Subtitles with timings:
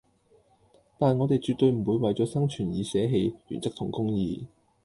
[0.97, 4.47] 但我地絕對唔會為左生存而捨棄原則同公義